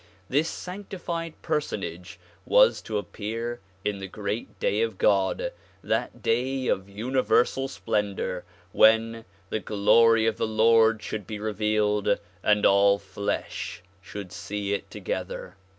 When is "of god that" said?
4.81-6.23